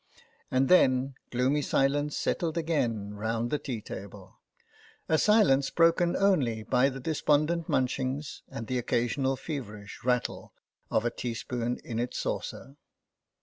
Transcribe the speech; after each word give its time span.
And 0.49 0.67
then 0.67 1.13
gloomy 1.29 1.61
silence 1.61 2.17
settled 2.17 2.57
again 2.57 3.13
round 3.13 3.51
the 3.51 3.59
tea 3.59 3.81
table, 3.81 4.39
a 5.07 5.19
silence 5.19 5.69
broken 5.69 6.15
only 6.15 6.63
by 6.63 6.89
despondent 6.89 7.69
munchings 7.69 8.41
and 8.49 8.65
the 8.65 8.79
occasional 8.79 9.35
feverish 9.35 9.99
rattle 10.03 10.53
of 10.89 11.05
a 11.05 11.11
teaspoon 11.11 11.77
in 11.83 11.99
its 11.99 12.17
saucer. 12.17 12.77